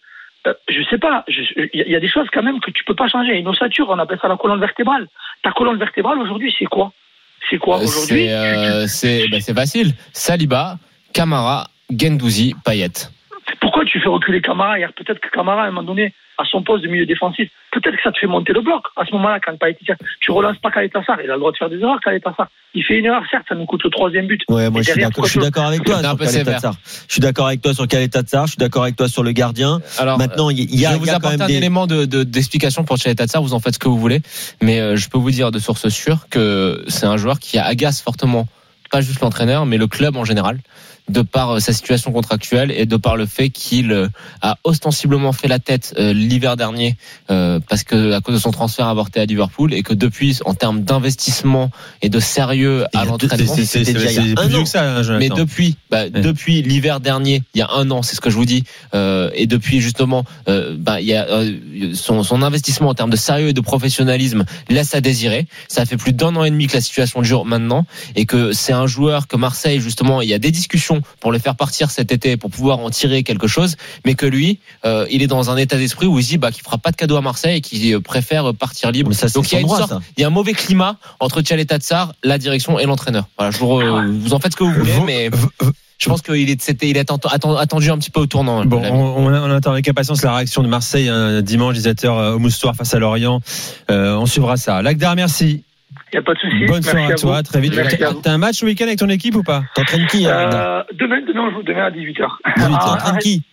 Euh, 0.47 0.53
je 0.67 0.81
sais 0.89 0.97
pas. 0.97 1.23
Il 1.27 1.69
y, 1.73 1.95
a- 1.95 1.99
des 1.99 2.07
choses 2.09 2.27
quand 2.33 2.41
même 2.41 2.59
que 2.59 2.71
tu 2.71 2.83
peux 2.83 2.95
pas 2.95 3.07
changer. 3.07 3.37
Une 3.37 3.47
ossature, 3.47 3.87
on 3.89 3.99
appelle 3.99 4.17
ça 4.21 4.27
la 4.27 4.37
colonne 4.37 4.59
vertébrale. 4.59 5.07
Ta 5.43 5.51
colonne 5.51 5.77
vertébrale 5.77 6.17
aujourd'hui, 6.19 6.55
c'est 6.57 6.65
quoi? 6.65 6.91
C'est 7.49 7.57
quoi 7.59 7.75
aujourd'hui? 7.77 8.27
c'est 8.87 9.23
euh, 9.23 9.27
bah, 9.31 9.39
c'est 9.39 9.53
facile. 9.53 9.93
Saliba, 10.13 10.77
Camara, 11.13 11.67
Gendouzi, 11.95 12.55
Payet. 12.65 12.89
Pourquoi 13.59 13.85
tu 13.85 13.99
fais 13.99 14.09
reculer 14.09 14.41
Camara? 14.41 14.79
Hier 14.79 14.91
Peut-être 14.93 15.19
que 15.19 15.29
Camara, 15.29 15.63
à 15.63 15.67
un 15.67 15.71
moment 15.71 15.83
donné, 15.83 16.13
à 16.41 16.45
son 16.45 16.63
poste 16.63 16.83
de 16.83 16.89
milieu 16.89 17.05
défensif, 17.05 17.49
peut-être 17.71 17.95
que 17.95 18.01
ça 18.03 18.11
te 18.11 18.17
fait 18.19 18.27
monter 18.27 18.53
le 18.53 18.61
bloc. 18.61 18.83
À 18.97 19.05
ce 19.05 19.11
moment-là, 19.13 19.39
quand 19.39 19.57
pas 19.57 19.69
été 19.69 19.85
tu 20.19 20.31
relances 20.31 20.57
pas 20.57 20.71
Kaleta 20.71 21.03
Sarr. 21.03 21.17
Il 21.23 21.29
a 21.29 21.33
le 21.33 21.39
droit 21.39 21.51
de 21.51 21.57
faire 21.57 21.69
des 21.69 21.79
erreurs, 21.79 21.99
Kaleta 22.03 22.33
Sarr. 22.35 22.47
Il 22.73 22.83
fait 22.83 22.99
une 22.99 23.05
erreur, 23.05 23.21
certes, 23.29 23.45
ça 23.49 23.55
nous 23.55 23.65
coûte 23.65 23.83
le 23.83 23.89
troisième 23.89 24.27
but. 24.27 24.41
Ouais, 24.49 24.69
moi 24.69 24.81
je 24.81 24.85
suis 24.85 24.93
derrière, 24.93 25.09
d'accord. 25.09 25.25
Je 25.25 25.29
suis 25.29 25.39
pourquoi 25.39 25.49
d'accord 25.49 25.67
avec 25.67 25.83
toi 25.83 26.01
sur. 26.01 26.73
Je 27.07 27.13
suis 27.13 27.21
d'accord 27.21 27.47
avec 27.47 27.61
toi 27.61 27.73
sur 27.73 27.87
Kaleta 27.87 28.21
Tsar. 28.21 28.45
Je 28.47 28.51
suis 28.51 28.57
d'accord 28.57 28.83
avec 28.83 28.95
toi 28.95 29.07
sur 29.07 29.23
le 29.23 29.31
gardien. 29.31 29.81
Alors, 29.99 30.17
Maintenant, 30.17 30.49
il 30.49 30.73
y 30.79 30.85
a, 30.85 30.93
je 30.93 30.97
vous 30.97 31.05
quand 31.05 31.13
apporter 31.13 31.37
même 31.37 31.45
un 31.45 31.47
des. 31.47 31.55
élément 31.55 31.87
de 31.87 32.05
de- 32.05 32.23
d'explication 32.23 32.83
pour 32.83 32.97
vous 33.41 33.53
en 33.53 33.59
faites 33.59 33.73
ce 33.75 33.79
que 33.79 33.87
vous 33.87 33.97
voulez, 33.99 34.21
mais 34.61 34.79
euh, 34.79 34.95
je 34.95 35.09
peux 35.09 35.17
vous 35.17 35.31
dire 35.31 35.51
de 35.51 35.59
source 35.59 35.87
sûre 35.89 36.27
que 36.29 36.83
c'est 36.87 37.05
un 37.05 37.17
joueur 37.17 37.39
qui 37.39 37.57
agace 37.57 38.01
fortement, 38.01 38.47
pas 38.91 39.01
juste 39.01 39.21
l'entraîneur, 39.21 39.65
mais 39.65 39.77
le 39.77 39.87
club 39.87 40.17
en 40.17 40.25
général, 40.25 40.59
de 41.09 41.21
par 41.21 41.51
euh, 41.51 41.59
sa 41.59 41.73
situation 41.73 42.11
contractuelle 42.11 42.71
et 42.71 42.85
de 42.85 42.97
par 42.97 43.17
le 43.17 43.25
fait 43.25 43.49
qu'il 43.49 43.91
euh, 43.91 44.07
a 44.41 44.57
ostensiblement 44.63 45.33
fait 45.33 45.47
la 45.47 45.59
tête 45.59 45.93
euh, 45.97 46.13
l'hiver 46.13 46.57
dernier 46.57 46.95
parce 47.27 47.83
que 47.83 48.11
à 48.13 48.21
cause 48.21 48.35
de 48.35 48.39
son 48.39 48.51
transfert 48.51 48.87
avorté 48.87 49.19
à 49.19 49.25
Liverpool 49.25 49.73
et 49.73 49.83
que 49.83 49.93
depuis, 49.93 50.39
en 50.45 50.53
termes 50.53 50.81
d'investissement 50.81 51.71
et 52.01 52.09
de 52.09 52.19
sérieux 52.19 52.85
à 52.93 53.05
l'entraînement, 53.05 53.55
C'est 53.55 53.83
plus 53.83 54.63
que 54.63 54.65
ça, 54.65 54.97
hein, 54.97 55.03
Jonathan. 55.03 55.19
mais 55.19 55.29
depuis, 55.29 55.77
bah, 55.89 56.09
depuis 56.09 56.61
l'hiver 56.61 56.99
dernier, 56.99 57.43
il 57.53 57.59
y 57.59 57.61
a 57.61 57.69
un 57.71 57.89
an, 57.91 58.01
c'est 58.01 58.15
ce 58.15 58.21
que 58.21 58.29
je 58.29 58.35
vous 58.35 58.45
dis, 58.45 58.63
euh, 58.93 59.29
et 59.33 59.47
depuis 59.47 59.79
justement, 59.79 60.25
euh, 60.49 60.75
bah, 60.77 60.99
il 60.99 61.07
y 61.07 61.13
a 61.13 61.25
euh, 61.29 61.93
son, 61.93 62.23
son 62.23 62.41
investissement 62.41 62.89
en 62.89 62.93
termes 62.93 63.09
de 63.09 63.15
sérieux 63.15 63.49
et 63.49 63.53
de 63.53 63.61
professionnalisme 63.61 64.43
laisse 64.69 64.93
à 64.93 65.01
désirer. 65.01 65.47
Ça 65.67 65.85
fait 65.85 65.97
plus 65.97 66.13
d'un 66.13 66.35
an 66.35 66.43
et 66.43 66.51
demi 66.51 66.67
que 66.67 66.73
la 66.73 66.81
situation 66.81 67.21
dure 67.21 67.45
maintenant, 67.45 67.85
et 68.15 68.25
que 68.25 68.51
c'est 68.51 68.73
un 68.73 68.80
joueur 68.87 69.27
que 69.27 69.35
Marseille 69.37 69.79
justement, 69.81 70.21
il 70.21 70.29
y 70.29 70.33
a 70.33 70.39
des 70.39 70.51
discussions 70.51 71.01
pour 71.19 71.31
le 71.31 71.39
faire 71.39 71.55
partir 71.55 71.91
cet 71.91 72.11
été 72.11 72.37
pour 72.37 72.49
pouvoir 72.49 72.79
en 72.79 72.89
tirer 72.89 73.23
quelque 73.23 73.47
chose, 73.47 73.75
mais 74.05 74.15
que 74.15 74.25
lui, 74.25 74.59
euh, 74.85 75.05
il 75.11 75.21
est 75.21 75.27
dans 75.27 75.49
un 75.49 75.57
état 75.57 75.77
d'esprit 75.77 76.07
où 76.07 76.19
il 76.19 76.23
se 76.23 76.29
dit 76.29 76.37
bah, 76.37 76.51
qu'il 76.51 76.63
fera 76.63 76.77
pas 76.77 76.91
de 76.91 76.95
cadeau 76.95 77.15
à 77.17 77.21
Marseille 77.21 77.57
et 77.57 77.61
qu'il 77.61 77.93
euh, 77.93 77.99
préfère 77.99 78.53
partir 78.53 78.91
libre. 78.91 79.11
Ça, 79.13 79.27
Donc 79.29 79.51
il 79.51 79.55
y 79.55 79.57
a 79.57 79.61
une 79.61 79.65
droit, 79.67 79.77
sorte, 79.79 79.91
ça. 79.91 80.01
il 80.17 80.21
y 80.21 80.23
a 80.23 80.27
un 80.27 80.31
mauvais 80.31 80.53
climat 80.53 80.97
entre 81.19 81.41
Tchaleta 81.41 81.77
Tsar, 81.79 82.13
la 82.23 82.37
direction 82.37 82.79
et 82.79 82.85
l'entraîneur. 82.85 83.25
Voilà, 83.37 83.51
je 83.51 83.57
vous, 83.59 84.19
vous 84.21 84.33
en 84.33 84.39
faites 84.39 84.51
ce 84.53 84.57
que 84.57 84.63
vous 84.63 84.71
voulez, 84.73 84.91
Vous- 84.91 85.05
mais 85.05 85.29
je 85.99 86.09
pense 86.09 86.21
qu'il 86.23 86.49
est, 86.49 86.59
c'était, 86.61 86.89
il 86.89 86.97
est 86.97 87.09
atten- 87.09 87.19
atten- 87.31 87.57
attendu 87.59 87.91
un 87.91 87.97
petit 87.99 88.09
peu 88.09 88.21
au 88.21 88.25
tournant. 88.25 88.65
Bon, 88.65 88.81
l'ami. 88.81 88.97
on, 88.97 89.51
attend 89.51 89.71
avec 89.71 89.87
impatience 89.87 90.23
la 90.23 90.33
réaction 90.35 90.63
de 90.63 90.67
Marseille 90.67 91.07
un 91.09 91.41
dimanche 91.43 91.75
17h 91.77 92.33
au 92.33 92.39
Moustoir 92.39 92.75
face 92.75 92.93
à 92.95 92.99
Lorient. 92.99 93.39
Euh, 93.91 94.15
on 94.15 94.25
suivra 94.25 94.57
ça. 94.57 94.81
Lagdar, 94.81 95.15
merci. 95.15 95.63
Il 96.13 96.17
n'y 96.17 96.19
a 96.19 96.23
pas 96.23 96.33
de 96.33 96.39
souci. 96.39 96.65
Bonne 96.65 96.81
soirée 96.81 97.11
à 97.13 97.15
toi. 97.15 97.41
Très 97.43 97.61
vite. 97.61 97.73
T'as 98.23 98.31
un 98.31 98.37
match 98.37 98.55
ce 98.57 98.65
week-end 98.65 98.85
avec 98.85 98.99
ton 98.99 99.07
équipe 99.09 99.35
ou 99.35 99.43
pas 99.43 99.63
T'entraînes 99.75 100.07
qui 100.07 100.27
hein, 100.27 100.49
Euh, 100.53 100.83
demain, 100.93 101.21
demain, 101.21 101.51
demain 101.65 101.85
à 101.85 101.91
18h. 101.91 102.27
David, 102.57 102.77
Ah, 102.79 102.85
T'entraînes 102.85 103.19
qui 103.19 103.43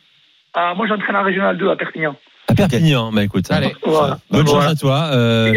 Ah, 0.55 0.75
moi, 0.77 0.87
j'entraîne 0.89 1.15
en 1.17 1.23
Régional 1.23 1.57
2 1.57 1.71
à 1.71 1.77
Perpignan. 1.77 2.17
À 2.49 2.55
Perpignan. 2.55 3.13
Bah 3.13 3.23
écoute. 3.23 3.47
Allez. 3.51 3.75
Voilà. 3.85 4.19
Bonne 4.31 4.47
chance 4.47 4.65
à 4.65 4.75
toi. 4.75 5.11
Euh. 5.13 5.55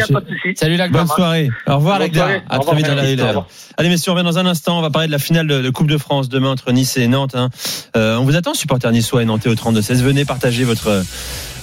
Salut 0.55 0.75
Lagdar. 0.75 1.05
Bonne 1.05 1.15
soirée. 1.15 1.49
Au 1.67 1.75
revoir 1.75 1.99
Lagdar. 1.99 2.29
À 2.49 2.59
très 2.59 2.75
vite 2.75 2.85
dans. 3.17 3.45
Allez 3.77 3.89
messieurs, 3.89 4.11
on 4.11 4.15
revient 4.15 4.25
dans 4.25 4.37
un 4.37 4.45
instant. 4.45 4.77
On 4.77 4.81
va 4.81 4.89
parler 4.89 5.07
de 5.07 5.11
la 5.11 5.19
finale 5.19 5.47
de, 5.47 5.61
de 5.61 5.69
Coupe 5.69 5.87
de 5.87 5.97
France 5.97 6.29
demain 6.29 6.51
entre 6.51 6.71
Nice 6.71 6.97
et 6.97 7.07
Nantes. 7.07 7.35
hein. 7.35 7.49
Euh, 7.95 8.17
on 8.17 8.25
vous 8.25 8.35
attend, 8.35 8.53
supporters 8.53 8.91
niçois 8.91 9.21
et 9.21 9.25
nantais 9.25 9.49
au 9.49 9.55
32-16. 9.55 10.01
Venez 10.03 10.25
partager 10.25 10.65
votre 10.65 11.03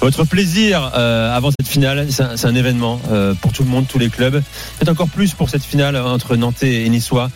votre 0.01 0.25
plaisir 0.25 0.93
euh, 0.97 1.37
avant 1.37 1.51
cette 1.51 1.69
finale. 1.69 2.07
C'est 2.11 2.47
un, 2.47 2.55
événement 2.55 3.01
euh, 3.11 3.35
pour 3.35 3.53
tout 3.53 3.65
le 3.65 3.69
monde, 3.69 3.87
tous 3.89 3.99
les 3.99 4.09
clubs. 4.09 4.35
Peut-être 4.79 4.89
encore 4.91 5.09
plus 5.09 5.35
pour 5.35 5.51
cette 5.51 5.65
finale 5.65 5.97
entre 5.97 6.37
Nantais 6.37 6.85
et 6.85 6.89
Niçois 6.89 7.31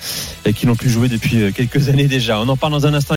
qui 0.54 0.66
n'ont 0.66 0.76
plus 0.76 0.90
joué 0.90 1.08
depuis 1.08 1.52
quelques 1.52 1.88
années 1.88 2.06
déjà. 2.06 2.40
On 2.40 2.48
en 2.48 2.56
parle 2.56 2.72
dans 2.72 2.86
un 2.86 2.94
instant. 2.94 3.02